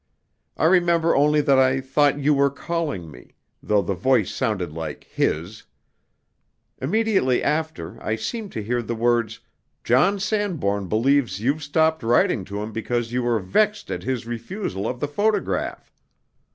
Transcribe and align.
I 0.57 0.65
remember 0.65 1.15
only 1.15 1.41
that 1.41 1.59
I 1.59 1.79
thought 1.79 2.17
you 2.17 2.33
were 2.33 2.49
calling 2.49 3.11
me, 3.11 3.35
though 3.61 3.83
the 3.83 3.93
voice 3.93 4.33
sounded 4.33 4.71
like 4.73 5.03
his. 5.03 5.61
Immediately 6.79 7.43
after, 7.43 8.01
I 8.03 8.15
seemed 8.15 8.51
to 8.53 8.63
hear 8.63 8.81
the 8.81 8.95
words, 8.95 9.41
'John 9.83 10.19
Sanbourne 10.19 10.87
believes 10.87 11.39
you've 11.39 11.61
stopped 11.61 12.01
writing 12.01 12.43
to 12.45 12.63
him 12.63 12.71
because 12.71 13.11
you 13.11 13.21
were 13.21 13.37
vexed 13.37 13.91
at 13.91 14.01
his 14.01 14.25
refusal 14.25 14.87
of 14.87 14.99
the 15.01 15.07
photograph.' 15.07 15.93